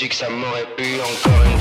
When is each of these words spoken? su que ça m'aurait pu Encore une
su 0.00 0.08
que 0.08 0.14
ça 0.14 0.30
m'aurait 0.30 0.66
pu 0.76 0.98
Encore 0.98 1.44
une 1.44 1.59